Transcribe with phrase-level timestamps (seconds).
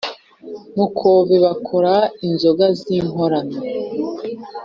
[0.77, 1.93] Mukove bakora
[2.27, 3.57] inzoga zinkorano